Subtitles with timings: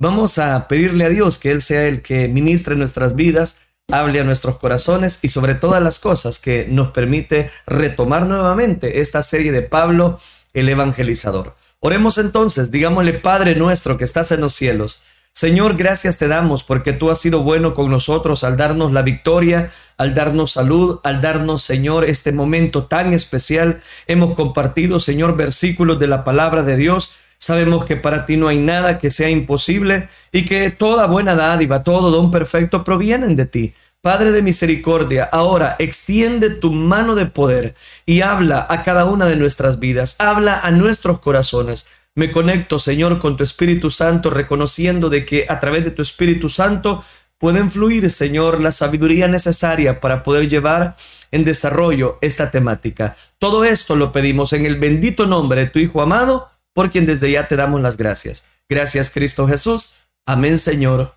[0.00, 4.24] Vamos a pedirle a Dios que Él sea el que ministre nuestras vidas, hable a
[4.24, 9.62] nuestros corazones y sobre todas las cosas que nos permite retomar nuevamente esta serie de
[9.62, 10.20] Pablo,
[10.54, 11.56] el evangelizador.
[11.80, 15.02] Oremos entonces, digámosle Padre nuestro que estás en los cielos.
[15.32, 19.70] Señor, gracias te damos porque tú has sido bueno con nosotros al darnos la victoria,
[19.96, 23.80] al darnos salud, al darnos, Señor, este momento tan especial.
[24.06, 27.17] Hemos compartido, Señor, versículos de la palabra de Dios.
[27.38, 31.84] Sabemos que para ti no hay nada que sea imposible y que toda buena dádiva,
[31.84, 33.74] todo don perfecto provienen de ti.
[34.00, 37.74] Padre de misericordia, ahora extiende tu mano de poder
[38.06, 41.86] y habla a cada una de nuestras vidas, habla a nuestros corazones.
[42.14, 46.48] Me conecto, Señor, con tu Espíritu Santo, reconociendo de que a través de tu Espíritu
[46.48, 47.04] Santo
[47.38, 50.96] pueden fluir, Señor, la sabiduría necesaria para poder llevar
[51.30, 53.14] en desarrollo esta temática.
[53.38, 57.32] Todo esto lo pedimos en el bendito nombre de tu Hijo amado, por quien desde
[57.32, 58.44] ya te damos las gracias.
[58.68, 60.02] Gracias, Cristo Jesús.
[60.24, 61.12] Amén, Señor,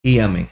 [0.00, 0.48] y amén.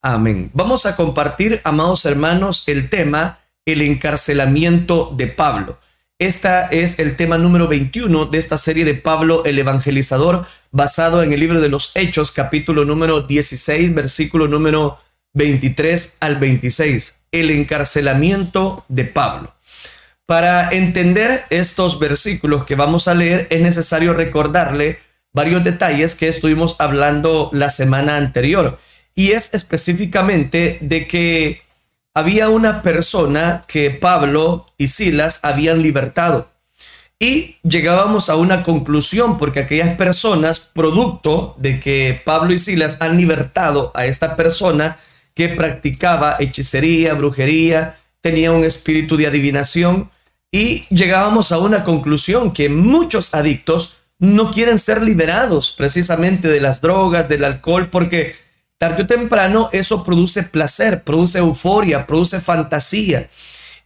[0.00, 0.48] Amén.
[0.54, 5.80] Vamos a compartir, amados hermanos, el tema, el encarcelamiento de Pablo.
[6.20, 11.32] Esta es el tema número 21 de esta serie de Pablo el Evangelizador, basado en
[11.32, 15.00] el libro de los Hechos, capítulo número 16, versículo número
[15.32, 17.16] 23 al 26.
[17.32, 19.52] El encarcelamiento de Pablo.
[20.26, 24.98] Para entender estos versículos que vamos a leer, es necesario recordarle
[25.34, 28.78] varios detalles que estuvimos hablando la semana anterior.
[29.14, 31.62] Y es específicamente de que
[32.14, 36.48] había una persona que Pablo y Silas habían libertado.
[37.18, 43.18] Y llegábamos a una conclusión porque aquellas personas, producto de que Pablo y Silas han
[43.18, 44.96] libertado a esta persona
[45.34, 50.10] que practicaba hechicería, brujería, tenía un espíritu de adivinación,
[50.54, 56.80] y llegábamos a una conclusión que muchos adictos no quieren ser liberados precisamente de las
[56.80, 58.36] drogas, del alcohol, porque
[58.78, 63.28] tarde o temprano eso produce placer, produce euforia, produce fantasía.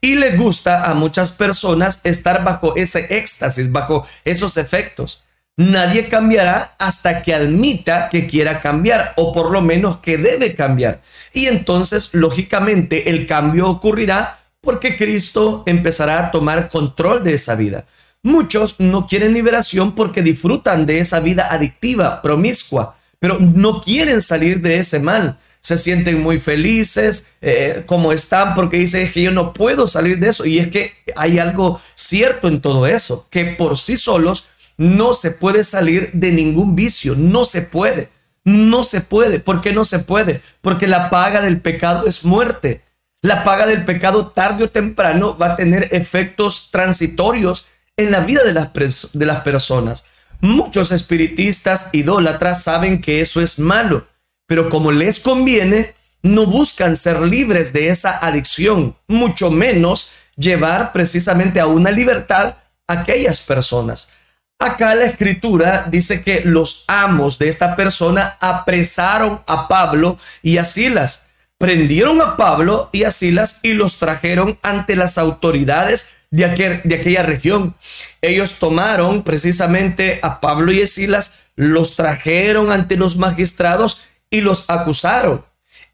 [0.03, 5.25] Y le gusta a muchas personas estar bajo ese éxtasis, bajo esos efectos.
[5.57, 11.01] Nadie cambiará hasta que admita que quiera cambiar o por lo menos que debe cambiar.
[11.33, 17.85] Y entonces, lógicamente, el cambio ocurrirá porque Cristo empezará a tomar control de esa vida.
[18.23, 24.61] Muchos no quieren liberación porque disfrutan de esa vida adictiva, promiscua, pero no quieren salir
[24.61, 25.39] de ese mal.
[25.61, 30.29] Se sienten muy felices eh, como están porque dicen que yo no puedo salir de
[30.29, 30.47] eso.
[30.47, 35.31] Y es que hay algo cierto en todo eso, que por sí solos no se
[35.31, 38.11] puede salir de ningún vicio, no se puede.
[38.45, 39.41] No se puede.
[39.41, 40.41] ¿Por qué no se puede?
[40.63, 42.83] Porque la paga del pecado es muerte.
[43.23, 48.45] La paga del pecado tarde o temprano va a tener efectos transitorios en la vida
[48.45, 48.71] de las,
[49.13, 50.05] de las personas.
[50.41, 54.07] Muchos espiritistas idólatras saben que eso es malo,
[54.47, 61.59] pero como les conviene, no buscan ser libres de esa adicción, mucho menos llevar precisamente
[61.59, 62.55] a una libertad
[62.87, 64.13] a aquellas personas.
[64.61, 70.65] Acá la escritura dice que los amos de esta persona apresaron a Pablo y a
[70.65, 71.28] Silas,
[71.59, 76.95] prendieron a Pablo y a Silas y los trajeron ante las autoridades de, aquel, de
[76.95, 77.75] aquella región.
[78.23, 84.71] Ellos tomaron precisamente a Pablo y a Silas, los trajeron ante los magistrados y los
[84.71, 85.45] acusaron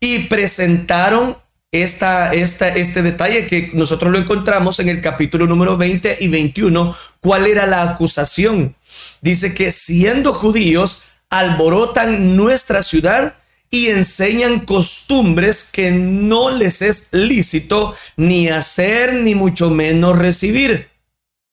[0.01, 1.39] y presentaron
[1.73, 6.95] esta, esta, este detalle que nosotros lo encontramos en el capítulo número 20 y 21.
[7.21, 8.77] ¿Cuál era la acusación?
[9.23, 13.35] Dice que siendo judíos alborotan nuestra ciudad
[13.75, 20.91] y enseñan costumbres que no les es lícito ni hacer ni mucho menos recibir.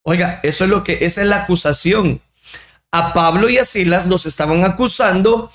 [0.04, 2.22] Oiga, eso es lo que esa es la acusación.
[2.92, 5.52] A Pablo y a Silas los estaban acusando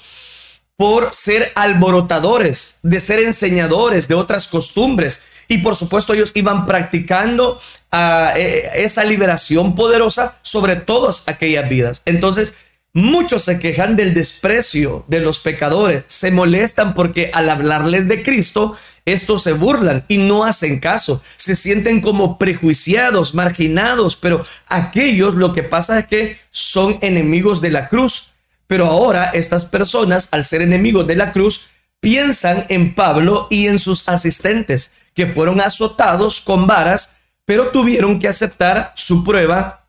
[0.75, 5.22] por ser alborotadores, de ser enseñadores de otras costumbres.
[5.47, 7.60] Y por supuesto ellos iban practicando
[7.93, 12.03] ah, eh, esa liberación poderosa sobre todas aquellas vidas.
[12.06, 12.54] Entonces
[12.99, 18.75] Muchos se quejan del desprecio de los pecadores, se molestan porque al hablarles de Cristo,
[19.04, 25.53] estos se burlan y no hacen caso, se sienten como prejuiciados, marginados, pero aquellos lo
[25.53, 28.31] que pasa es que son enemigos de la cruz.
[28.66, 31.69] Pero ahora estas personas, al ser enemigos de la cruz,
[32.01, 38.28] piensan en Pablo y en sus asistentes, que fueron azotados con varas, pero tuvieron que
[38.28, 39.87] aceptar su prueba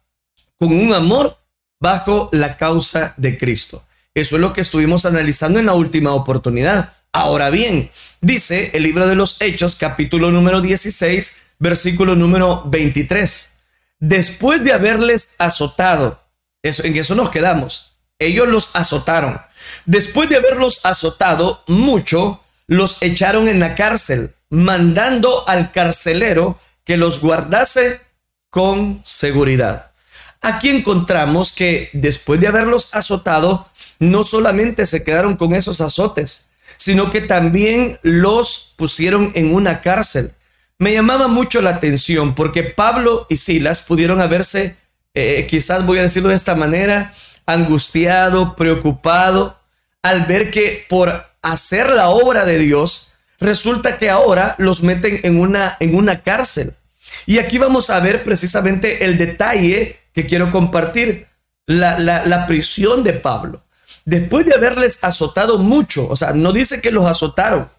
[0.59, 1.38] con un amor
[1.79, 3.83] bajo la causa de Cristo.
[4.13, 6.94] Eso es lo que estuvimos analizando en la última oportunidad.
[7.12, 7.89] Ahora bien,
[8.21, 13.50] dice el libro de los Hechos, capítulo número 16, versículo número 23.
[14.00, 16.19] Después de haberles azotado,
[16.62, 17.94] eso, en eso nos quedamos.
[18.19, 19.39] ellos los azotaron.
[19.85, 27.21] Después de haberlos azotado mucho, los echaron en la cárcel, mandando al carcelero que los
[27.21, 28.01] guardase
[28.50, 29.91] con seguridad.
[30.42, 33.68] Aquí encontramos que después de haberlos azotado,
[34.00, 40.31] no solamente se quedaron con esos azotes, sino que también los pusieron en una cárcel.
[40.78, 44.75] Me llamaba mucho la atención porque Pablo y Silas pudieron haberse,
[45.16, 47.13] eh, quizás voy a decirlo de esta manera,
[47.48, 49.60] angustiado, preocupado,
[50.04, 55.40] al ver que por hacer la obra de Dios, resulta que ahora los meten en
[55.40, 56.74] una, en una cárcel.
[57.25, 61.28] Y aquí vamos a ver precisamente el detalle que quiero compartir,
[61.68, 63.64] la, la, prisión de Pablo.
[64.04, 67.69] Después de haberles azotado mucho, o sea, no dice que los azotaron,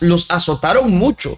[0.00, 1.36] los azotaron mucho.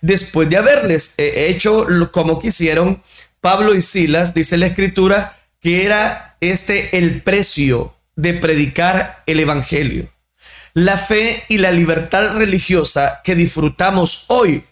[0.00, 3.02] Después de haberles eh, hecho como quisieron,
[3.42, 10.08] Pablo y Silas, dice la escritura, que era este el precio de predicar el Evangelio.
[10.72, 14.64] La fe y la libertad religiosa que disfrutamos hoy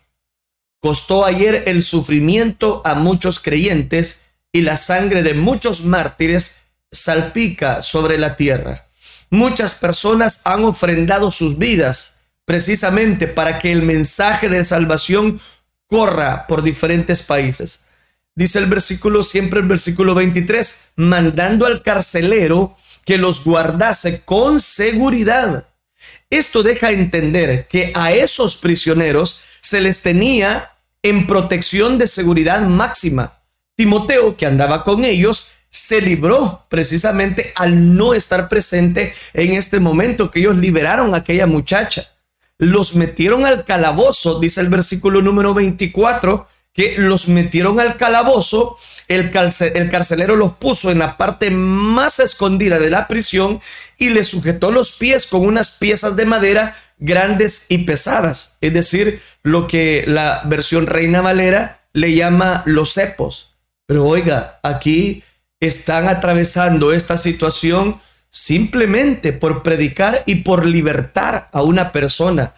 [0.81, 8.19] costó ayer el sufrimiento a muchos creyentes y la sangre de muchos mártires salpica sobre
[8.19, 8.87] la tierra.
[9.31, 15.40] Muchas personas han ofrendado sus vidas precisamente para que el mensaje de salvación
[15.87, 17.87] corra por diferentes países.
[18.34, 25.66] Dice el versículo, siempre el versículo 23, mandando al carcelero que los guardase con seguridad.
[26.31, 30.70] Esto deja entender que a esos prisioneros se les tenía
[31.02, 33.41] en protección de seguridad máxima.
[33.82, 40.31] Timoteo, que andaba con ellos, se libró precisamente al no estar presente en este momento
[40.31, 42.06] que ellos liberaron a aquella muchacha.
[42.58, 49.31] Los metieron al calabozo, dice el versículo número 24, que los metieron al calabozo el,
[49.31, 53.61] carcelero los puso en la parte más escondida de la prisión
[53.99, 59.20] y le sujetó los pies con unas piezas de madera grandes y pesadas, es decir,
[59.43, 63.51] lo que la versión Reina Valera le llama los cepos.
[63.92, 65.22] Pero oiga, aquí
[65.60, 68.00] están atravesando esta situación
[68.30, 72.54] simplemente por predicar y por libertar a una persona.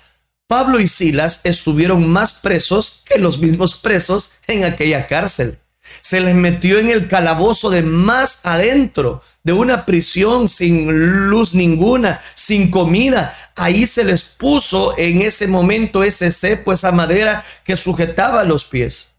[0.46, 5.58] Pablo y Silas estuvieron más presos que los mismos presos en aquella cárcel
[6.00, 12.20] se les metió en el calabozo de más adentro, de una prisión sin luz ninguna,
[12.34, 13.36] sin comida.
[13.56, 19.14] Ahí se les puso en ese momento ese cepo, esa madera que sujetaba los pies.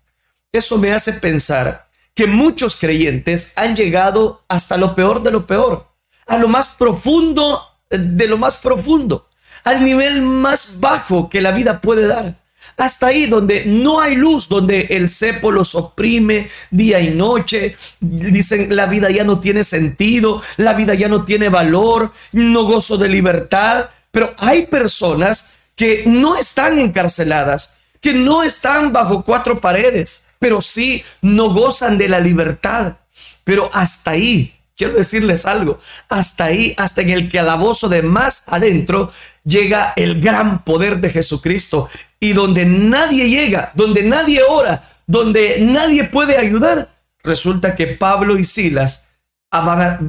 [0.52, 1.86] Eso me hace pensar
[2.16, 5.88] que muchos creyentes han llegado hasta lo peor de lo peor,
[6.26, 9.28] a lo más profundo de lo más profundo,
[9.64, 12.36] al nivel más bajo que la vida puede dar
[12.78, 17.76] hasta ahí donde no hay luz, donde el cepo los oprime día y noche.
[18.00, 22.98] Dicen, la vida ya no tiene sentido, la vida ya no tiene valor, no gozo
[22.98, 23.90] de libertad.
[24.12, 27.75] Pero hay personas que no están encarceladas,
[28.06, 32.98] que no están bajo cuatro paredes, pero sí no gozan de la libertad.
[33.44, 39.12] Pero hasta ahí quiero decirles algo, hasta ahí, hasta en el calabozo de más adentro,
[39.44, 41.90] llega el gran poder de Jesucristo.
[42.20, 46.90] Y donde nadie llega, donde nadie ora, donde nadie puede ayudar,
[47.24, 49.06] resulta que Pablo y Silas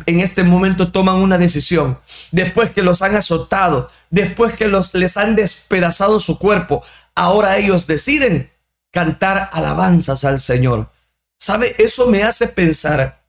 [0.06, 1.98] en este momento toman una decisión.
[2.30, 6.82] Después que los han azotado, después que los, les han despedazado su cuerpo,
[7.16, 8.50] ahora ellos deciden
[8.92, 10.90] cantar alabanzas al Señor.
[11.38, 11.74] ¿Sabe?
[11.78, 13.24] Eso me hace pensar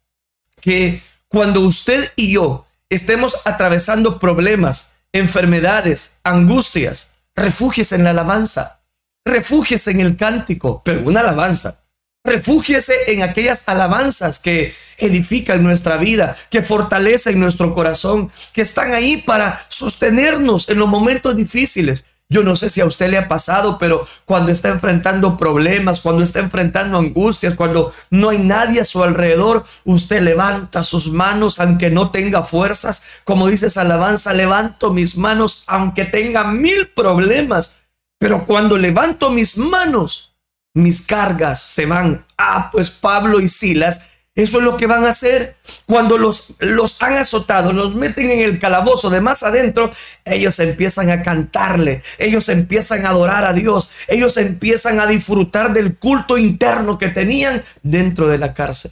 [0.62, 8.82] que cuando usted y yo estemos atravesando problemas, enfermedades, angustias, refúgiese en la alabanza,
[9.26, 11.84] refúgiese en el cántico, pero una alabanza.
[12.24, 19.18] Refúgiese en aquellas alabanzas que edifican nuestra vida, que fortalecen nuestro corazón, que están ahí
[19.18, 22.06] para sostenernos en los momentos difíciles.
[22.30, 26.24] Yo no sé si a usted le ha pasado, pero cuando está enfrentando problemas, cuando
[26.24, 31.90] está enfrentando angustias, cuando no hay nadie a su alrededor, usted levanta sus manos aunque
[31.90, 33.22] no tenga fuerzas.
[33.24, 37.84] Como dices alabanza, levanto mis manos aunque tenga mil problemas.
[38.20, 40.36] Pero cuando levanto mis manos,
[40.74, 42.26] mis cargas se van.
[42.38, 45.56] Ah, pues Pablo y Silas eso es lo que van a hacer
[45.88, 49.92] cuando los, los han azotado, los meten en el calabozo de más adentro.
[50.26, 55.98] Ellos empiezan a cantarle, ellos empiezan a adorar a Dios, ellos empiezan a disfrutar del
[55.98, 58.92] culto interno que tenían dentro de la cárcel.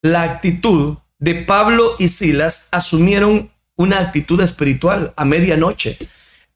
[0.00, 5.98] La actitud de Pablo y Silas asumieron una actitud espiritual a medianoche.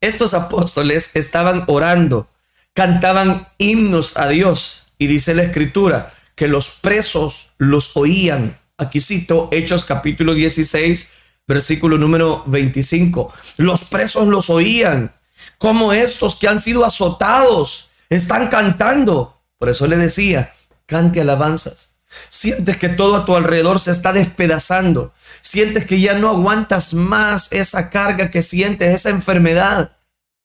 [0.00, 2.30] Estos apóstoles estaban orando,
[2.72, 9.50] cantaban himnos a Dios y dice la escritura que los presos los oían Aquí cito
[9.52, 11.10] Hechos capítulo 16,
[11.46, 13.30] versículo número 25.
[13.58, 15.12] Los presos los oían,
[15.58, 19.38] como estos que han sido azotados están cantando.
[19.58, 20.54] Por eso le decía,
[20.86, 21.96] cante alabanzas.
[22.30, 25.12] Sientes que todo a tu alrededor se está despedazando.
[25.42, 29.94] Sientes que ya no aguantas más esa carga que sientes, esa enfermedad.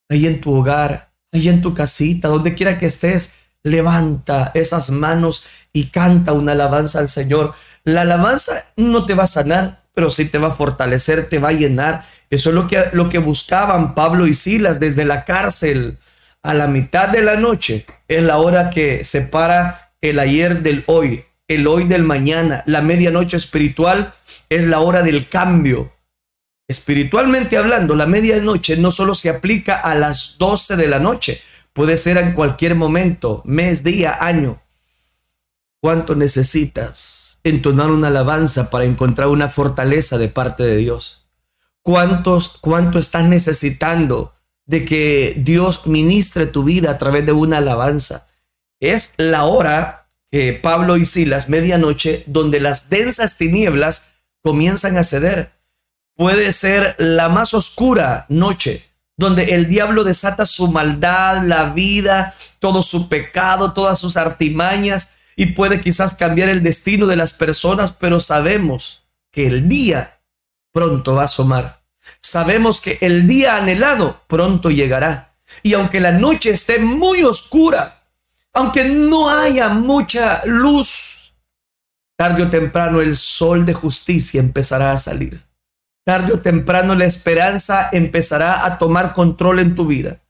[0.09, 5.45] Ahí en tu hogar, ahí en tu casita, donde quiera que estés, levanta esas manos
[5.74, 7.53] y canta una alabanza al Señor.
[7.84, 11.50] La alabanza no te va a sanar, pero sí te va a fortalecer, te va
[11.50, 12.05] a llenar.
[12.29, 15.98] Eso es lo que, lo que buscaban Pablo y Silas desde la cárcel.
[16.43, 21.25] A la mitad de la noche es la hora que separa el ayer del hoy,
[21.48, 22.62] el hoy del mañana.
[22.67, 24.13] La medianoche espiritual
[24.48, 25.91] es la hora del cambio.
[26.67, 31.41] Espiritualmente hablando, la medianoche no solo se aplica a las 12 de la noche,
[31.75, 34.62] puede ser en cualquier momento, mes, día, año.
[35.82, 41.27] ¿Cuánto necesitas entonar una alabanza para encontrar una fortaleza de parte de Dios?
[41.82, 44.34] ¿Cuántos, cuánto estás necesitando
[44.65, 48.25] de que Dios ministre tu vida a través de una alabanza?
[48.79, 55.51] Es la hora que Pablo y Silas, medianoche, donde las densas tinieblas comienzan a ceder.
[56.15, 58.86] Puede ser la más oscura noche,
[59.17, 65.48] donde el diablo desata su maldad, la vida, todo su pecado, todas sus artimañas, y
[65.48, 70.19] puede quizás cambiar el destino de las personas, pero sabemos que el día
[70.72, 71.81] pronto va a asomar.
[72.22, 75.34] Sabemos que el día anhelado pronto llegará.
[75.63, 78.03] Y aunque la noche esté muy oscura,
[78.53, 81.34] aunque no haya mucha luz,
[82.15, 85.44] tarde o temprano el sol de justicia empezará a salir.
[86.05, 90.21] Tarde o temprano la esperanza empezará a tomar control en tu vida.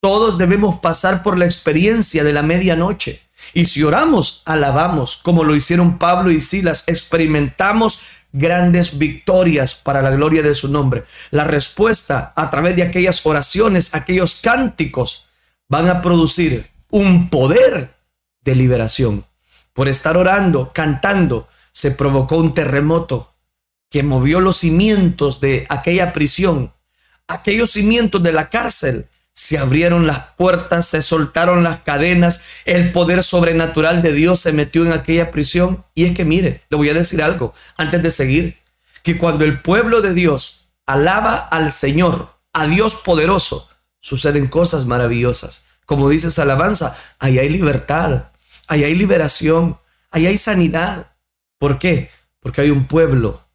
[0.00, 3.20] Todos debemos pasar por la experiencia de la medianoche.
[3.52, 8.00] Y si oramos, alabamos, como lo hicieron Pablo y Silas, experimentamos
[8.32, 11.04] grandes victorias para la gloria de su nombre.
[11.30, 15.26] La respuesta a través de aquellas oraciones, aquellos cánticos,
[15.68, 17.94] van a producir un poder
[18.40, 19.26] de liberación.
[19.74, 23.34] Por estar orando, cantando, se provocó un terremoto
[23.90, 26.72] que movió los cimientos de aquella prisión,
[27.26, 29.06] aquellos cimientos de la cárcel.
[29.32, 34.84] Se abrieron las puertas, se soltaron las cadenas, el poder sobrenatural de Dios se metió
[34.84, 35.84] en aquella prisión.
[35.94, 38.58] Y es que mire, le voy a decir algo antes de seguir,
[39.04, 43.68] que cuando el pueblo de Dios alaba al Señor, a Dios poderoso,
[44.00, 45.66] suceden cosas maravillosas.
[45.86, 48.24] Como dice esa alabanza, ahí hay libertad,
[48.66, 49.78] ahí hay liberación,
[50.10, 51.12] ahí hay sanidad.
[51.58, 52.10] ¿Por qué?
[52.40, 53.47] Porque hay un pueblo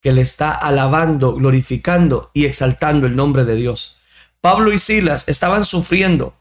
[0.00, 3.96] que le está alabando, glorificando y exaltando el nombre de Dios.
[4.40, 6.34] Pablo y Silas estaban sufriendo,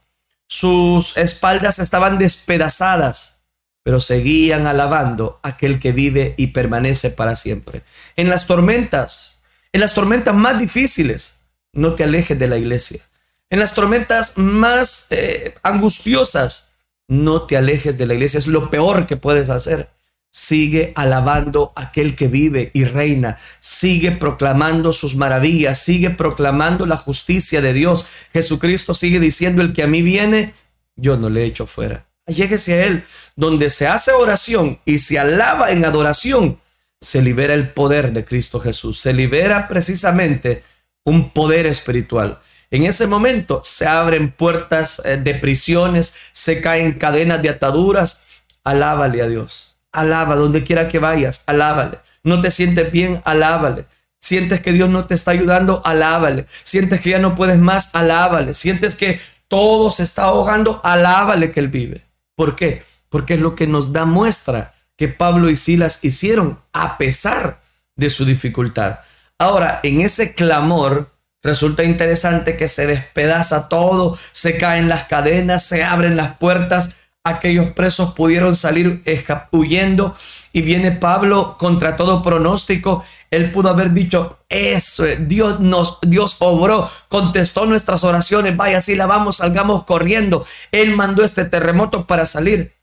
[0.48, 3.42] sus espaldas estaban despedazadas,
[3.84, 7.84] pero seguían alabando aquel que vive y permanece para siempre.
[8.16, 11.40] En las tormentas, en las tormentas más difíciles,
[11.74, 13.02] no te alejes de la iglesia
[13.50, 16.74] en las tormentas más eh, angustiosas,
[17.08, 18.38] no te alejes de la iglesia.
[18.38, 19.90] Es lo peor que puedes hacer.
[20.32, 23.38] Sigue alabando a aquel que vive y reina.
[23.60, 25.80] Sigue proclamando sus maravillas.
[25.80, 28.06] Sigue proclamando la justicia de Dios.
[28.34, 30.54] Jesucristo sigue diciendo, el que a mí viene,
[30.96, 32.08] yo no le echo fuera.
[32.28, 33.06] Lléguese a Él,
[33.36, 36.60] donde se hace oración y se alaba en adoración,
[37.00, 39.00] se libera el poder de Cristo Jesús.
[39.00, 40.64] Se libera precisamente
[41.06, 42.40] un poder espiritual.
[42.70, 48.26] En ese momento se abren puertas eh, de prisiones, se caen cadenas de ataduras.
[48.64, 49.67] Alábale a Dios.
[50.00, 52.00] Alaba donde quiera que vayas, alábale.
[52.24, 53.86] No te sientes bien, alábale.
[54.20, 56.46] Sientes que Dios no te está ayudando, alábale.
[56.64, 58.54] Sientes que ya no puedes más, alábale.
[58.54, 62.06] Sientes que todo se está ahogando, alábale que Él vive.
[62.36, 62.84] ¿Por qué?
[63.10, 67.60] Porque es lo que nos da muestra que Pablo y Silas hicieron a pesar
[67.96, 69.00] de su dificultad.
[69.40, 71.12] Ahora, en ese clamor,
[71.48, 76.98] Resulta interesante que se despedaza todo, se caen las cadenas, se abren las puertas,
[77.30, 79.04] aquellos presos pudieron salir
[79.52, 80.16] huyendo
[80.54, 83.04] y viene Pablo contra todo pronóstico.
[83.30, 89.06] Él pudo haber dicho, eso, Dios nos, Dios obró, contestó nuestras oraciones, vaya, si la
[89.06, 90.46] vamos, salgamos corriendo.
[90.72, 92.74] Él mandó este terremoto para salir.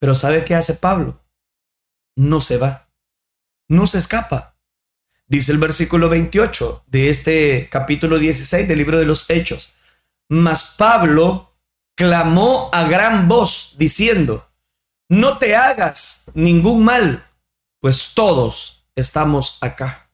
[0.00, 1.20] Pero ¿sabe qué hace Pablo?
[2.16, 2.88] No se va,
[3.68, 4.56] no se escapa.
[5.26, 9.72] Dice el versículo 28 de este capítulo 16 del libro de los Hechos.
[10.28, 11.51] Mas Pablo
[12.02, 14.50] clamó a gran voz diciendo,
[15.08, 17.24] no te hagas ningún mal,
[17.80, 20.10] pues todos estamos acá.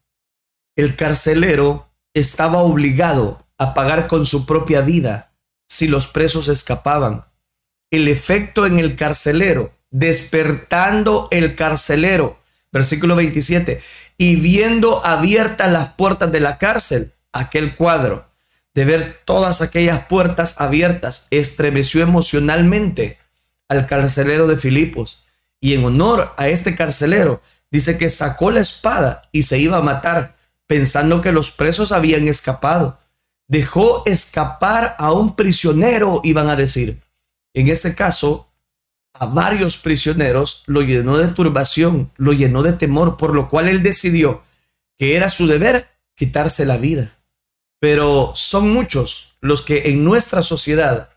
[0.75, 5.33] El carcelero estaba obligado a pagar con su propia vida
[5.67, 7.25] si los presos escapaban.
[7.89, 12.37] El efecto en el carcelero, despertando el carcelero
[12.71, 13.81] Versículo 27.
[14.15, 18.28] Y viendo abiertas las puertas de la cárcel, aquel cuadro
[18.73, 23.17] de ver todas aquellas puertas abiertas estremeció emocionalmente
[23.67, 25.25] al carcelero de Filipos.
[25.59, 29.81] Y en honor a este carcelero, dice que sacó la espada y se iba a
[29.81, 30.35] matar,
[30.67, 32.99] pensando que los presos habían escapado.
[33.47, 37.01] Dejó escapar a un prisionero, iban a decir.
[37.53, 38.49] En ese caso,
[39.13, 43.83] a varios prisioneros lo llenó de turbación, lo llenó de temor, por lo cual él
[43.83, 44.43] decidió
[44.97, 47.09] que era su deber quitarse la vida.
[47.79, 51.09] Pero son muchos los que en nuestra sociedad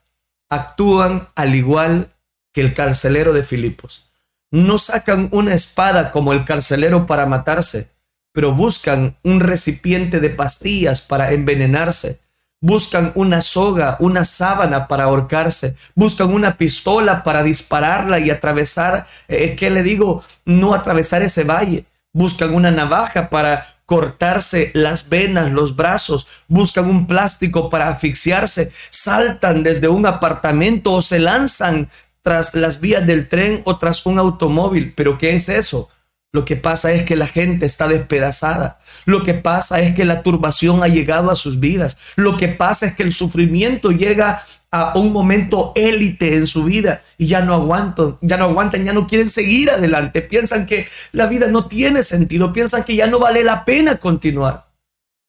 [0.48, 2.08] actúan al igual
[2.52, 4.10] que el carcelero de Filipos.
[4.50, 7.88] No sacan una espada como el carcelero para matarse,
[8.32, 12.20] pero buscan un recipiente de pastillas para envenenarse.
[12.60, 15.74] Buscan una soga, una sábana para ahorcarse.
[15.94, 20.22] Buscan una pistola para dispararla y atravesar, eh, ¿qué le digo?
[20.44, 21.86] No atravesar ese valle.
[22.12, 29.62] Buscan una navaja para cortarse las venas, los brazos, buscan un plástico para asfixiarse, saltan
[29.62, 31.90] desde un apartamento o se lanzan
[32.22, 34.94] tras las vías del tren o tras un automóvil.
[34.96, 35.90] Pero ¿qué es eso?
[36.34, 38.78] Lo que pasa es que la gente está despedazada.
[39.04, 41.98] Lo que pasa es que la turbación ha llegado a sus vidas.
[42.16, 47.02] Lo que pasa es que el sufrimiento llega a un momento élite en su vida
[47.18, 50.22] y ya no aguantan, ya no aguantan, ya no quieren seguir adelante.
[50.22, 54.70] Piensan que la vida no tiene sentido, piensan que ya no vale la pena continuar.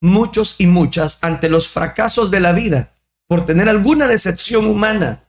[0.02, 2.94] Muchos y muchas ante los fracasos de la vida,
[3.28, 5.26] por tener alguna decepción humana,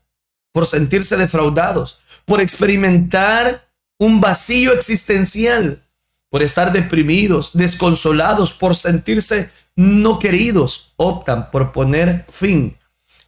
[0.53, 3.64] por sentirse defraudados, por experimentar
[3.99, 5.83] un vacío existencial,
[6.31, 12.77] por estar deprimidos, desconsolados, por sentirse no queridos, optan por poner fin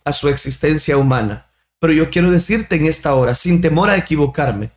[0.05, 1.47] a su existencia humana.
[1.79, 4.71] Pero yo quiero decirte en esta hora, sin temor a equivocarme,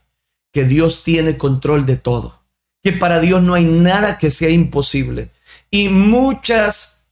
[0.51, 2.41] que Dios tiene control de todo,
[2.84, 5.31] que para Dios no hay nada que sea imposible.
[5.72, 7.08] Y muchas,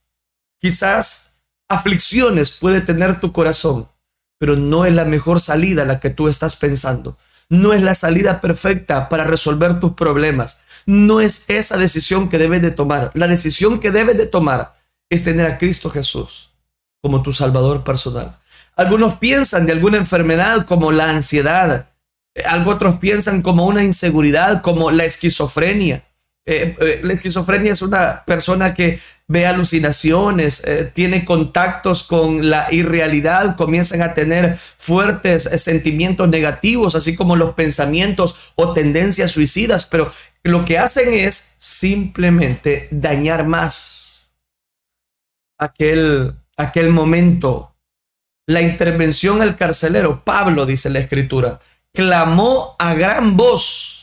[0.60, 3.88] quizás, aflicciones puede tener tu corazón,
[4.40, 7.18] pero no es la mejor salida la que tú estás pensando.
[7.50, 10.60] No es la salida perfecta para resolver tus problemas.
[10.86, 13.12] No es esa decisión que debes de tomar.
[13.14, 14.74] La decisión que debes de tomar
[15.10, 16.52] es tener a Cristo Jesús
[17.02, 18.38] como tu Salvador personal.
[18.76, 21.88] Algunos piensan de alguna enfermedad como la ansiedad.
[22.46, 26.04] Algo otros piensan como una inseguridad, como la esquizofrenia.
[26.50, 32.70] Eh, eh, la esquizofrenia es una persona que ve alucinaciones, eh, tiene contactos con la
[32.72, 40.10] irrealidad, comienzan a tener fuertes sentimientos negativos, así como los pensamientos o tendencias suicidas, pero
[40.44, 44.32] lo que hacen es simplemente dañar más
[45.58, 47.76] aquel, aquel momento.
[48.46, 51.60] La intervención al carcelero, Pablo, dice la escritura,
[51.94, 53.97] clamó a gran voz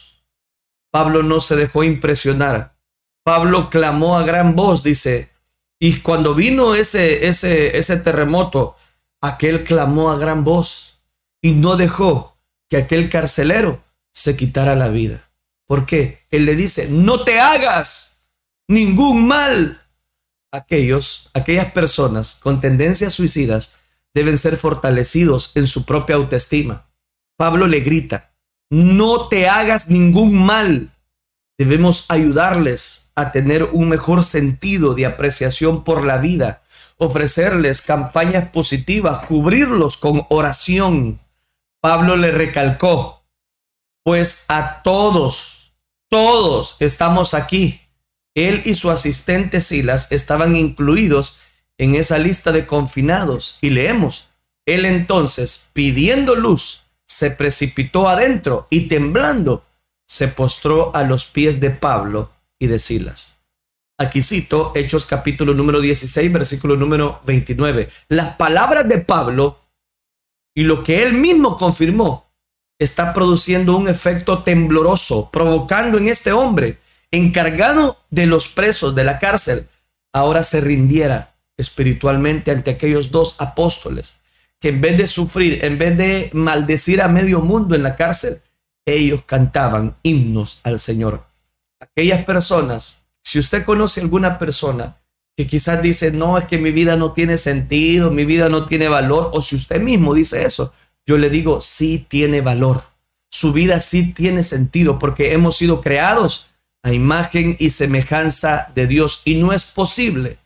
[0.94, 2.76] Pablo no se dejó impresionar.
[3.24, 5.28] Pablo clamó a gran voz, dice,
[5.80, 8.76] y cuando vino ese, ese, ese terremoto,
[9.20, 11.00] aquel clamó a gran voz
[11.42, 12.38] y no dejó
[12.70, 15.20] que aquel carcelero se quitara la vida.
[15.66, 16.20] ¿Por qué?
[16.30, 18.22] Él le dice, no te hagas
[18.68, 19.82] ningún mal.
[20.52, 23.78] Aquellos, aquellas personas con tendencias suicidas
[24.14, 26.88] deben ser fortalecidos en su propia autoestima.
[27.36, 28.33] Pablo le grita,
[28.70, 30.90] no te hagas ningún mal.
[31.58, 36.62] Debemos ayudarles a tener un mejor sentido de apreciación por la vida,
[36.96, 41.20] ofrecerles campañas positivas, cubrirlos con oración.
[41.80, 43.24] Pablo le recalcó,
[44.04, 45.74] pues a todos,
[46.08, 47.80] todos estamos aquí.
[48.34, 51.42] Él y su asistente Silas estaban incluidos
[51.78, 53.58] en esa lista de confinados.
[53.60, 54.28] Y leemos,
[54.66, 59.64] él entonces, pidiendo luz, se precipitó adentro y temblando,
[60.06, 63.38] se postró a los pies de Pablo y de Silas.
[63.98, 67.88] Aquí cito Hechos capítulo número 16, versículo número 29.
[68.08, 69.60] Las palabras de Pablo
[70.54, 72.32] y lo que él mismo confirmó
[72.78, 76.78] está produciendo un efecto tembloroso, provocando en este hombre,
[77.10, 79.68] encargado de los presos de la cárcel,
[80.12, 84.18] ahora se rindiera espiritualmente ante aquellos dos apóstoles
[84.68, 88.40] en vez de sufrir, en vez de maldecir a medio mundo en la cárcel,
[88.86, 91.24] ellos cantaban himnos al Señor.
[91.80, 94.96] Aquellas personas, si usted conoce alguna persona
[95.36, 98.88] que quizás dice, no, es que mi vida no tiene sentido, mi vida no tiene
[98.88, 100.72] valor, o si usted mismo dice eso,
[101.06, 102.84] yo le digo, sí tiene valor.
[103.30, 106.50] Su vida sí tiene sentido porque hemos sido creados
[106.82, 110.38] a imagen y semejanza de Dios y no es posible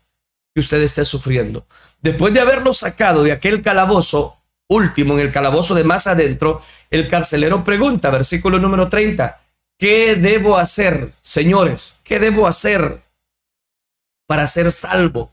[0.54, 1.66] que usted esté sufriendo.
[2.00, 4.36] Después de haberlo sacado de aquel calabozo
[4.68, 9.38] último, en el calabozo de más adentro, el carcelero pregunta, versículo número 30,
[9.78, 12.00] ¿Qué debo hacer, señores?
[12.02, 13.00] ¿Qué debo hacer
[14.26, 15.32] para ser salvo?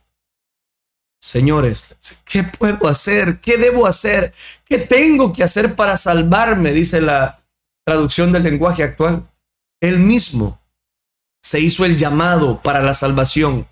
[1.20, 3.40] Señores, ¿qué puedo hacer?
[3.40, 4.32] ¿Qué debo hacer?
[4.64, 6.74] ¿Qué tengo que hacer para salvarme?
[6.74, 7.44] Dice la
[7.84, 9.28] traducción del lenguaje actual.
[9.82, 10.62] Él mismo
[11.42, 13.68] se hizo el llamado para la salvación.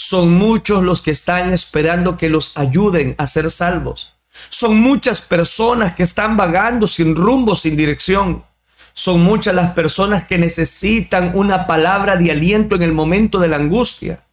[0.00, 4.14] Son muchos los que están esperando que los ayuden a ser salvos.
[4.48, 8.44] Son muchas personas que están vagando sin rumbo, sin dirección.
[8.92, 13.56] Son muchas las personas que necesitan una palabra de aliento en el momento de la
[13.56, 14.24] angustia.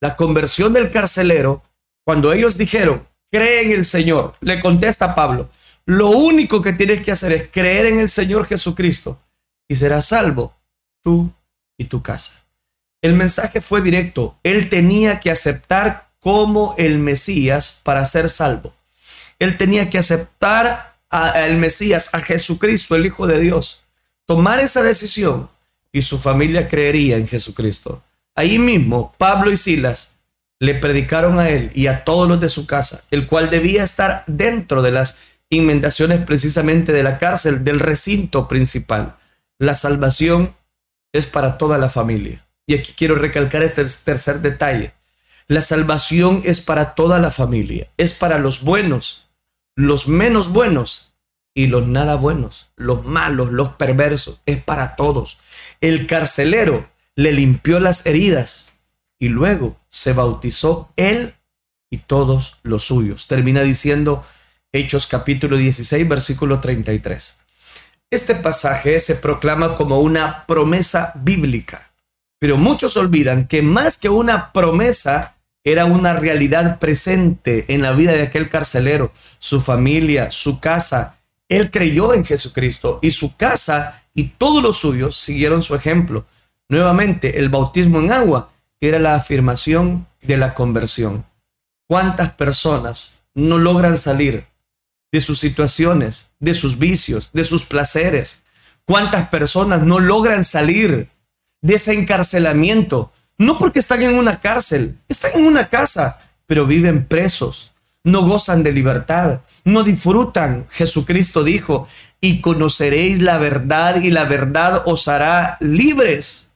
[0.00, 1.64] La conversión del carcelero,
[2.04, 5.50] cuando ellos dijeron, cree en el Señor, le contesta Pablo,
[5.84, 9.18] lo único que tienes que hacer es creer en el Señor Jesucristo
[9.66, 10.54] y serás salvo
[11.02, 11.28] tú
[11.76, 12.41] y tu casa.
[13.02, 14.38] El mensaje fue directo.
[14.44, 18.74] Él tenía que aceptar como el Mesías para ser salvo.
[19.40, 23.82] Él tenía que aceptar al Mesías, a Jesucristo, el Hijo de Dios.
[24.24, 25.50] Tomar esa decisión
[25.90, 28.02] y su familia creería en Jesucristo.
[28.36, 30.14] Ahí mismo, Pablo y Silas
[30.60, 34.22] le predicaron a él y a todos los de su casa, el cual debía estar
[34.28, 35.18] dentro de las
[35.50, 39.16] inmentaciones precisamente de la cárcel, del recinto principal.
[39.58, 40.54] La salvación
[41.12, 42.46] es para toda la familia.
[42.72, 44.94] Y aquí quiero recalcar este tercer detalle.
[45.46, 49.28] La salvación es para toda la familia, es para los buenos,
[49.76, 51.12] los menos buenos
[51.52, 55.36] y los nada buenos, los malos, los perversos, es para todos.
[55.82, 58.72] El carcelero le limpió las heridas
[59.18, 61.34] y luego se bautizó él
[61.90, 63.28] y todos los suyos.
[63.28, 64.24] Termina diciendo
[64.72, 67.36] Hechos capítulo 16, versículo 33.
[68.10, 71.91] Este pasaje se proclama como una promesa bíblica,
[72.42, 78.14] pero muchos olvidan que más que una promesa, era una realidad presente en la vida
[78.14, 81.20] de aquel carcelero, su familia, su casa.
[81.48, 86.26] Él creyó en Jesucristo y su casa y todos los suyos siguieron su ejemplo.
[86.68, 88.50] Nuevamente, el bautismo en agua
[88.80, 91.24] era la afirmación de la conversión.
[91.86, 94.46] ¿Cuántas personas no logran salir
[95.12, 98.42] de sus situaciones, de sus vicios, de sus placeres.
[98.84, 101.08] ¿Cuántas personas no logran salir
[101.62, 103.10] de ese encarcelamiento?
[103.38, 107.72] No porque están en una cárcel, están en una casa, pero viven presos,
[108.04, 110.66] no gozan de libertad, no disfrutan.
[110.68, 111.88] Jesucristo dijo,
[112.20, 116.50] y conoceréis la verdad y la verdad os hará libres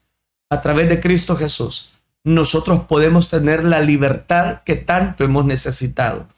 [0.51, 1.93] a través de Cristo Jesús.
[2.25, 6.29] Nosotros podemos tener la libertad que tanto hemos necesitado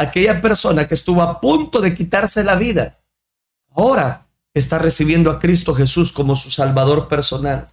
[0.00, 2.98] aquella persona que estuvo a punto de quitarse la vida,
[3.70, 7.68] ahora está recibiendo a Cristo Jesús como su Salvador personal.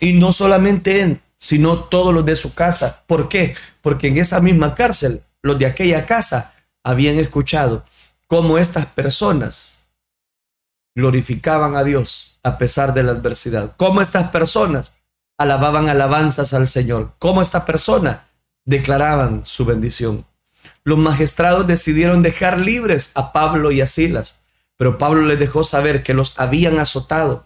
[0.00, 3.04] Y no solamente él, sino todos los de su casa.
[3.06, 3.54] ¿Por qué?
[3.80, 7.84] Porque en esa misma cárcel, los de aquella casa habían escuchado
[8.26, 9.88] cómo estas personas
[10.94, 13.74] glorificaban a Dios a pesar de la adversidad.
[13.76, 14.94] Cómo estas personas
[15.38, 17.12] alababan alabanzas al Señor.
[17.18, 18.24] Cómo esta persona
[18.64, 20.24] declaraban su bendición
[20.86, 24.40] los magistrados decidieron dejar libres a Pablo y a Silas,
[24.76, 27.45] pero Pablo les dejó saber que los habían azotado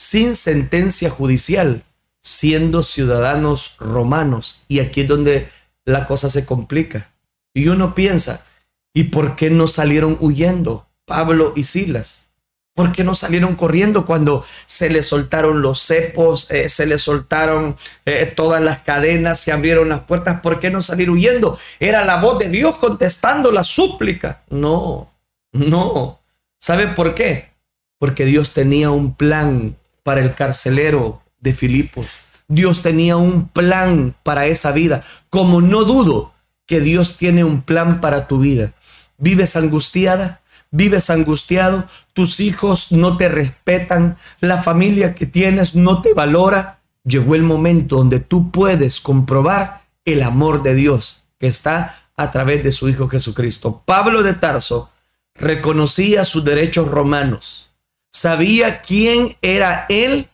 [0.00, 1.82] sin sentencia judicial,
[2.22, 4.64] siendo ciudadanos romanos.
[4.66, 5.50] Y aquí es donde
[5.84, 7.12] la cosa se complica.
[7.52, 8.46] Y uno piensa,
[8.94, 12.28] ¿y por qué no salieron huyendo Pablo y Silas?
[12.74, 17.76] ¿Por qué no salieron corriendo cuando se les soltaron los cepos, eh, se les soltaron
[18.06, 20.40] eh, todas las cadenas, se abrieron las puertas?
[20.40, 21.58] ¿Por qué no salir huyendo?
[21.78, 24.44] Era la voz de Dios contestando la súplica.
[24.48, 25.12] No,
[25.52, 26.20] no.
[26.58, 27.50] ¿Sabe por qué?
[27.98, 32.10] Porque Dios tenía un plan para el carcelero de Filipos.
[32.48, 35.02] Dios tenía un plan para esa vida.
[35.28, 36.34] Como no dudo
[36.66, 38.72] que Dios tiene un plan para tu vida.
[39.18, 40.40] ¿Vives angustiada?
[40.70, 47.34] vives angustiado, tus hijos no te respetan, la familia que tienes no te valora, llegó
[47.34, 52.72] el momento donde tú puedes comprobar el amor de Dios que está a través de
[52.72, 53.82] su Hijo Jesucristo.
[53.84, 54.90] Pablo de Tarso
[55.34, 57.69] reconocía sus derechos romanos,
[58.12, 60.28] sabía quién era él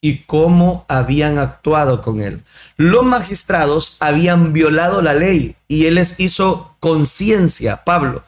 [0.00, 2.42] y cómo habían actuado con él.
[2.76, 8.22] Los magistrados habían violado la ley y él les hizo conciencia, Pablo,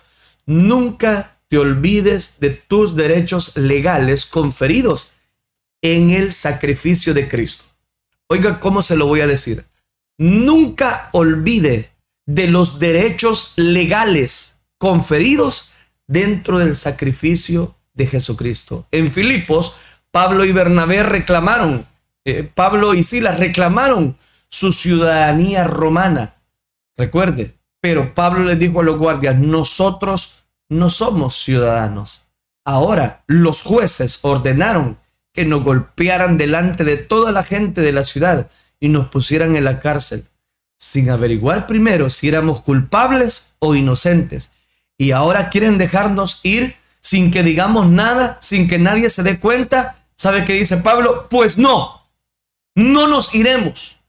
[0.46, 5.14] nunca olvides de tus derechos legales conferidos
[5.82, 7.64] en el sacrificio de Cristo.
[8.28, 9.64] Oiga, ¿cómo se lo voy a decir?
[10.16, 11.90] Nunca olvide
[12.26, 15.72] de los derechos legales conferidos
[16.06, 18.86] dentro del sacrificio de Jesucristo.
[18.90, 19.74] En Filipos,
[20.10, 21.86] Pablo y Bernabé reclamaron,
[22.24, 24.16] eh, Pablo y Silas reclamaron
[24.48, 26.34] su ciudadanía romana.
[26.96, 32.28] Recuerde, pero Pablo les dijo a los guardias, nosotros no somos ciudadanos.
[32.64, 34.98] Ahora los jueces ordenaron
[35.32, 38.48] que nos golpearan delante de toda la gente de la ciudad
[38.80, 40.24] y nos pusieran en la cárcel,
[40.78, 44.52] sin averiguar primero si éramos culpables o inocentes.
[44.96, 49.96] Y ahora quieren dejarnos ir sin que digamos nada, sin que nadie se dé cuenta.
[50.16, 51.28] ¿Sabe qué dice Pablo?
[51.28, 52.02] Pues no,
[52.74, 54.00] no nos iremos.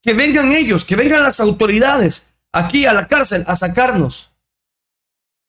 [0.00, 4.30] Que vengan ellos, que vengan las autoridades aquí a la cárcel a sacarnos.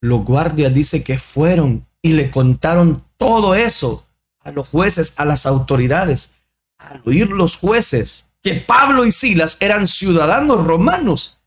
[0.02, 4.08] Los guardias dice que fueron y le contaron todo eso
[4.40, 6.34] a los jueces, a las autoridades.
[6.80, 11.40] Al oír los jueces que Pablo y Silas eran ciudadanos romanos,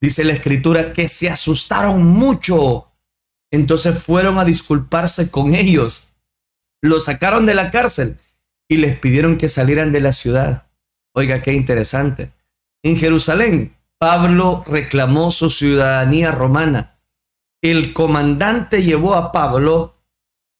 [0.00, 2.87] dice la escritura que se asustaron mucho.
[3.50, 6.14] Entonces fueron a disculparse con ellos.
[6.82, 8.18] Los sacaron de la cárcel
[8.68, 10.66] y les pidieron que salieran de la ciudad.
[11.14, 12.32] Oiga, qué interesante.
[12.82, 17.00] En Jerusalén, Pablo reclamó su ciudadanía romana.
[17.60, 19.96] El comandante llevó a Pablo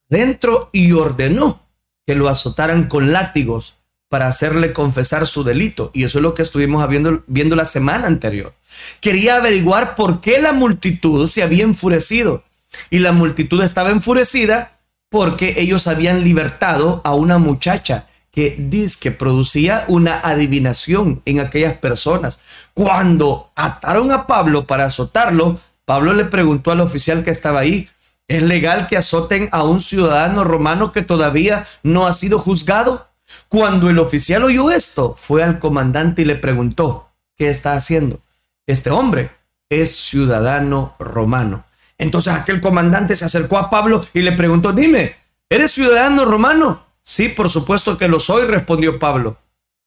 [0.09, 1.63] dentro y ordenó
[2.07, 3.77] que lo azotaran con látigos
[4.09, 5.91] para hacerle confesar su delito.
[5.95, 8.55] Y eso es lo que estuvimos viendo, viendo la semana anterior.
[9.01, 12.43] Quería averiguar por qué la multitud se había enfurecido.
[12.91, 14.73] Y la multitud estaba enfurecida
[15.09, 22.41] porque ellos habían libertado a una muchacha que dice producía una adivinación en aquellas personas.
[22.75, 27.89] Cuando ataron a Pablo para azotarlo, Pablo le preguntó al oficial que estaba ahí,
[28.29, 33.09] ¿es legal que azoten a un ciudadano romano que todavía no ha sido juzgado?
[33.49, 38.21] Cuando el oficial oyó esto, fue al comandante y le preguntó, ¿qué está haciendo?
[38.67, 39.31] Este hombre
[39.71, 41.65] es ciudadano romano.
[41.99, 45.17] Entonces aquel comandante se acercó a Pablo y le preguntó, dime,
[45.51, 46.87] ¿eres ciudadano romano?
[47.03, 49.39] Sí, por supuesto que lo soy, respondió Pablo.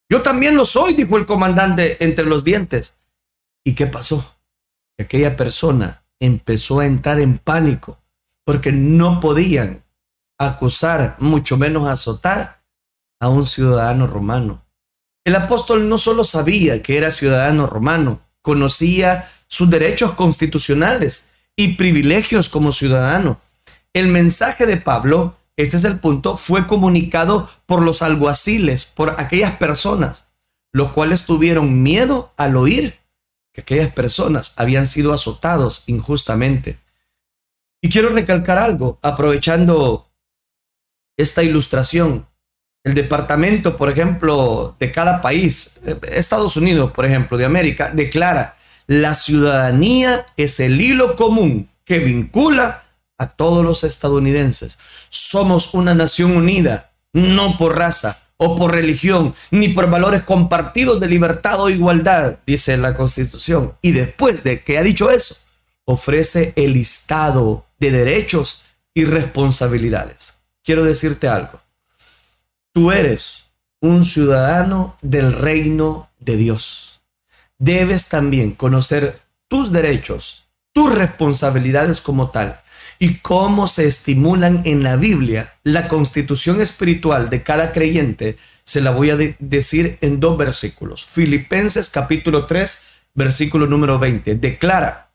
[0.10, 2.96] Yo también lo soy, dijo el comandante entre los dientes.
[3.64, 4.36] ¿Y qué pasó?
[5.00, 8.00] Aquella persona empezó a entrar en pánico
[8.44, 9.84] porque no podían
[10.38, 12.62] acusar, mucho menos azotar
[13.20, 14.66] a un ciudadano romano.
[15.24, 22.50] El apóstol no solo sabía que era ciudadano romano, conocía sus derechos constitucionales y privilegios
[22.50, 23.40] como ciudadano.
[23.94, 29.58] El mensaje de Pablo este es el punto, fue comunicado por los alguaciles, por aquellas
[29.58, 30.30] personas,
[30.74, 33.00] los cuales tuvieron miedo al oír
[33.54, 36.80] que aquellas personas habían sido azotados injustamente.
[37.80, 40.10] Y quiero recalcar algo, aprovechando
[41.18, 42.28] esta ilustración.
[42.84, 48.56] El departamento, por ejemplo, de cada país, eh, Estados Unidos, por ejemplo, de América, declara,
[48.92, 52.84] la ciudadanía es el hilo común que vincula
[53.18, 54.78] a todos los estadounidenses.
[55.08, 61.08] Somos una nación unida, no por raza o por religión, ni por valores compartidos de
[61.08, 63.74] libertad o igualdad, dice la Constitución.
[63.82, 65.38] Y después de que ha dicho eso,
[65.86, 70.40] ofrece el listado de derechos y responsabilidades.
[70.66, 71.62] Quiero decirte algo.
[72.74, 76.91] Tú eres un ciudadano del reino de Dios.
[77.62, 82.60] Debes también conocer tus derechos, tus responsabilidades como tal
[82.98, 88.90] y cómo se estimulan en la Biblia la constitución espiritual de cada creyente, se la
[88.90, 91.06] voy a decir en dos versículos.
[91.06, 95.14] Filipenses capítulo 3, versículo número 20, declara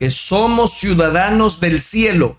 [0.00, 2.38] que somos ciudadanos del cielo.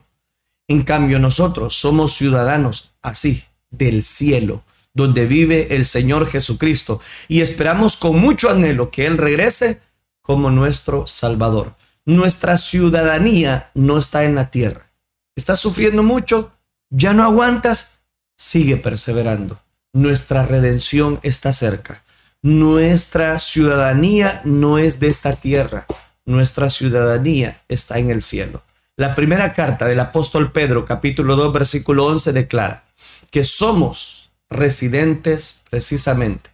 [0.67, 4.63] En cambio, nosotros somos ciudadanos así, del cielo,
[4.97, 9.79] donde vive el Señor Jesucristo, y esperamos con mucho anhelo que Él regrese
[10.23, 11.75] como nuestro Salvador.
[12.03, 14.89] Nuestra ciudadanía no está en la tierra.
[15.35, 16.51] ¿Estás sufriendo mucho?
[16.89, 17.99] ¿Ya no aguantas?
[18.35, 19.61] Sigue perseverando.
[19.93, 22.03] Nuestra redención está cerca.
[22.41, 25.85] Nuestra ciudadanía no es de esta tierra.
[26.25, 28.63] Nuestra ciudadanía está en el cielo.
[28.95, 32.83] La primera carta del apóstol Pedro, capítulo 2, versículo 11, declara
[33.29, 34.16] que somos
[34.49, 36.49] residentes precisamente.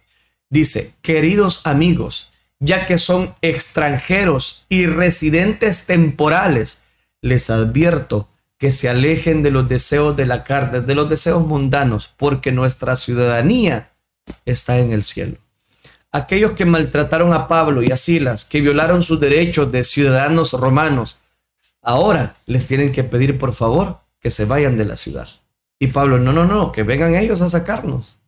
[0.50, 6.82] Dice, queridos amigos, ya que son extranjeros y residentes temporales,
[7.20, 8.28] les advierto
[8.58, 12.96] que se alejen de los deseos de la carne, de los deseos mundanos, porque nuestra
[12.96, 13.90] ciudadanía
[14.46, 15.36] está en el cielo.
[16.12, 21.18] Aquellos que maltrataron a Pablo y a Silas, que violaron sus derechos de ciudadanos romanos,
[21.82, 25.28] ahora les tienen que pedir por favor que se vayan de la ciudad.
[25.78, 28.18] Y Pablo, no, no, no, que vengan ellos a sacarnos.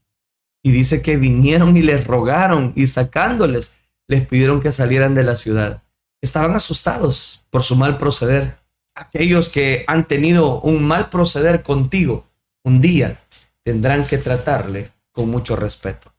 [0.62, 3.76] Y dice que vinieron y les rogaron y sacándoles
[4.08, 5.82] les pidieron que salieran de la ciudad.
[6.20, 8.58] Estaban asustados por su mal proceder.
[8.94, 12.26] Aquellos que han tenido un mal proceder contigo,
[12.64, 13.20] un día
[13.62, 16.12] tendrán que tratarle con mucho respeto.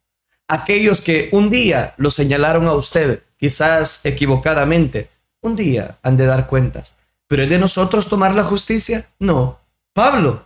[0.48, 5.10] Aquellos que un día lo señalaron a usted, quizás equivocadamente,
[5.42, 6.96] un día han de dar cuentas.
[7.28, 9.10] ¿Pero es de nosotros tomar la justicia?
[9.20, 9.60] No.
[9.94, 10.46] Pablo,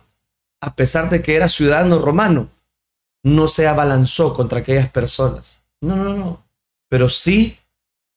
[0.62, 2.48] a pesar de que era ciudadano romano,
[3.24, 5.60] no se abalanzó contra aquellas personas.
[5.80, 6.46] No, no, no.
[6.88, 7.58] Pero sí,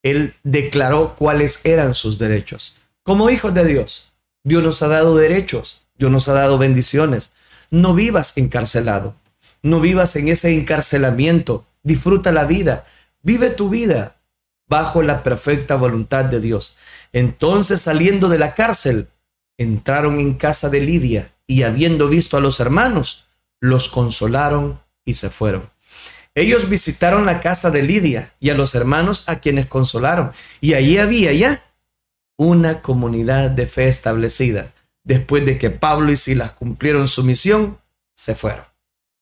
[0.03, 2.75] él declaró cuáles eran sus derechos.
[3.01, 7.31] Como hijos de Dios, Dios nos ha dado derechos, Dios nos ha dado bendiciones.
[7.71, 9.15] No vivas encarcelado,
[9.63, 12.85] no vivas en ese encarcelamiento, disfruta la vida,
[13.23, 14.17] vive tu vida
[14.67, 16.77] bajo la perfecta voluntad de Dios.
[17.11, 19.07] Entonces saliendo de la cárcel,
[19.57, 23.25] entraron en casa de Lidia y habiendo visto a los hermanos,
[23.59, 25.69] los consolaron y se fueron.
[26.33, 30.31] Ellos visitaron la casa de Lidia y a los hermanos a quienes consolaron.
[30.59, 31.63] Y allí había ya
[32.37, 34.73] una comunidad de fe establecida.
[35.03, 37.77] Después de que Pablo y Silas cumplieron su misión,
[38.15, 38.65] se fueron.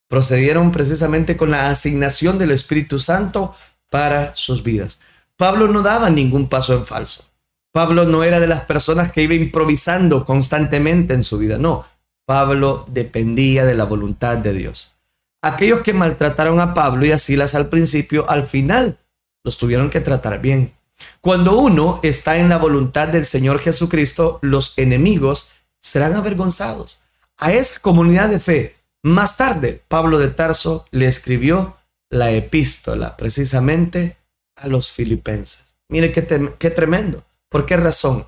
[0.07, 3.55] Procedieron precisamente con la asignación del Espíritu Santo
[3.89, 4.99] para sus vidas.
[5.37, 7.25] Pablo no daba ningún paso en falso.
[7.71, 11.57] Pablo no era de las personas que iba improvisando constantemente en su vida.
[11.57, 11.83] No,
[12.25, 14.93] Pablo dependía de la voluntad de Dios.
[15.41, 18.97] Aquellos que maltrataron a Pablo y a Silas al principio, al final
[19.43, 20.73] los tuvieron que tratar bien.
[21.21, 26.99] Cuando uno está en la voluntad del Señor Jesucristo, los enemigos serán avergonzados.
[27.37, 31.75] A esa comunidad de fe, más tarde, Pablo de Tarso le escribió
[32.09, 34.17] la epístola precisamente
[34.55, 35.75] a los filipenses.
[35.89, 37.25] Mire qué, qué tremendo.
[37.49, 38.25] ¿Por qué razón?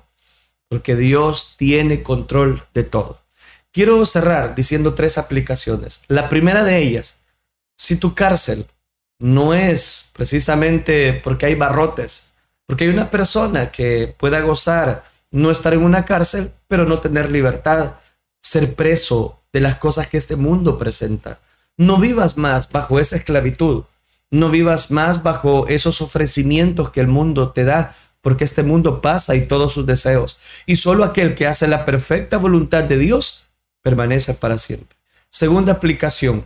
[0.68, 3.25] Porque Dios tiene control de todo.
[3.76, 6.00] Quiero cerrar diciendo tres aplicaciones.
[6.08, 7.16] La primera de ellas,
[7.76, 8.64] si tu cárcel
[9.18, 12.28] no es precisamente porque hay barrotes,
[12.66, 17.30] porque hay una persona que pueda gozar no estar en una cárcel, pero no tener
[17.30, 17.96] libertad,
[18.40, 21.38] ser preso de las cosas que este mundo presenta.
[21.76, 23.84] No vivas más bajo esa esclavitud,
[24.30, 29.34] no vivas más bajo esos ofrecimientos que el mundo te da, porque este mundo pasa
[29.34, 30.38] y todos sus deseos.
[30.64, 33.42] Y solo aquel que hace la perfecta voluntad de Dios
[33.86, 34.96] permanece para siempre.
[35.30, 36.44] Segunda aplicación.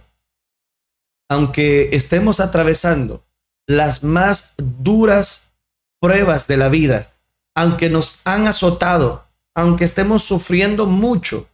[1.26, 3.24] Aunque estemos atravesando
[3.66, 5.53] las más duras
[6.00, 7.11] pruebas de la vida,
[7.55, 9.24] aunque nos han azotado,
[9.55, 11.48] aunque estemos sufriendo mucho,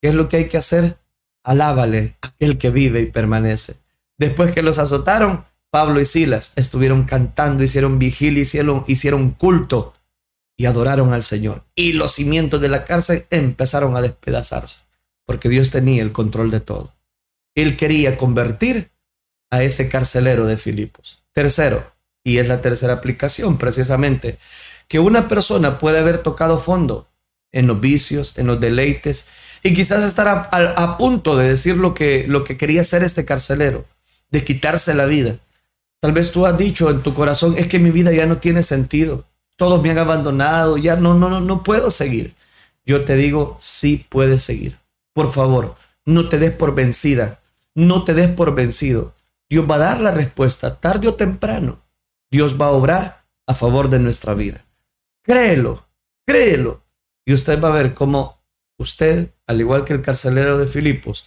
[0.00, 0.96] ¿qué es lo que hay que hacer?
[1.44, 3.76] Alábale a aquel que vive y permanece.
[4.16, 9.92] Después que los azotaron, Pablo y Silas estuvieron cantando, hicieron vigilia, hicieron, hicieron culto
[10.56, 11.64] y adoraron al Señor.
[11.74, 14.85] Y los cimientos de la cárcel empezaron a despedazarse
[15.26, 16.94] porque Dios tenía el control de todo.
[17.54, 18.90] Él quería convertir
[19.50, 21.22] a ese carcelero de Filipos.
[21.32, 21.92] Tercero,
[22.24, 24.38] y es la tercera aplicación precisamente,
[24.88, 27.08] que una persona puede haber tocado fondo
[27.52, 29.26] en los vicios, en los deleites,
[29.62, 33.84] y quizás estar a, punto de decir lo que, lo que quería hacer este carcelero,
[34.30, 35.36] de quitarse la vida.
[36.00, 38.62] Tal vez tú has dicho en tu corazón, es que mi vida ya no tiene
[38.62, 39.24] sentido,
[39.56, 42.34] todos me han abandonado, ya no, no, no, no puedo seguir.
[42.84, 44.76] Yo te digo, sí puedes seguir.
[45.16, 47.40] Por favor, no te des por vencida,
[47.74, 49.14] no te des por vencido.
[49.48, 51.80] Dios va a dar la respuesta tarde o temprano.
[52.30, 54.66] Dios va a obrar a favor de nuestra vida.
[55.22, 55.88] Créelo,
[56.26, 56.82] créelo.
[57.24, 58.42] Y usted va a ver cómo
[58.76, 61.24] usted, al igual que el carcelero de Filipos,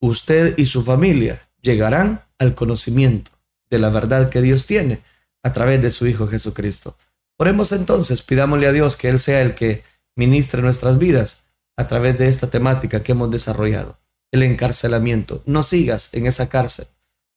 [0.00, 3.32] usted y su familia llegarán al conocimiento
[3.70, 5.02] de la verdad que Dios tiene
[5.42, 6.96] a través de su Hijo Jesucristo.
[7.38, 9.82] Oremos entonces, pidámosle a Dios que Él sea el que
[10.14, 11.44] ministre nuestras vidas
[11.76, 13.98] a través de esta temática que hemos desarrollado,
[14.32, 15.42] el encarcelamiento.
[15.46, 16.86] No sigas en esa cárcel.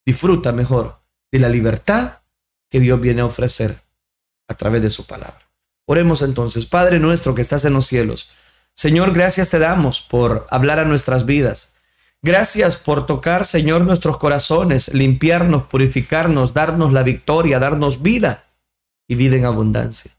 [0.06, 2.20] Disfruta mejor de la libertad
[2.70, 3.82] que Dios viene a ofrecer
[4.48, 5.52] a través de su palabra.
[5.86, 8.32] Oremos entonces, Padre nuestro que estás en los cielos.
[8.76, 11.74] Señor, gracias te damos por hablar a nuestras vidas.
[12.22, 18.46] Gracias por tocar, Señor, nuestros corazones, limpiarnos, purificarnos, darnos la victoria, darnos vida
[19.08, 20.12] y vida en abundancia.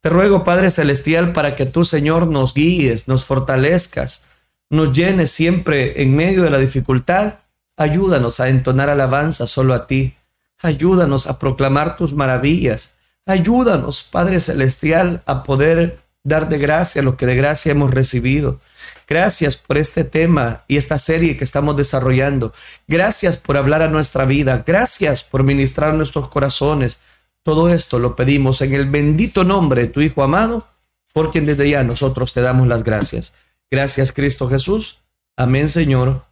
[0.00, 4.26] Te ruego, Padre Celestial, para que tú, Señor, nos guíes, nos fortalezcas,
[4.70, 7.40] nos llenes siempre en medio de la dificultad.
[7.76, 10.14] Ayúdanos a entonar alabanza solo a ti.
[10.62, 12.94] Ayúdanos a proclamar tus maravillas.
[13.26, 18.60] Ayúdanos, Padre Celestial, a poder dar de gracia lo que de gracia hemos recibido.
[19.08, 22.52] Gracias por este tema y esta serie que estamos desarrollando.
[22.86, 24.62] Gracias por hablar a nuestra vida.
[24.66, 27.00] Gracias por ministrar nuestros corazones.
[27.48, 30.68] Todo esto lo pedimos en el bendito nombre de tu Hijo amado,
[31.14, 33.32] por quien desde ya nosotros te damos las gracias.
[33.70, 34.98] Gracias Cristo Jesús.
[35.34, 36.26] Amén Señor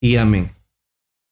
[0.00, 0.55] y amén.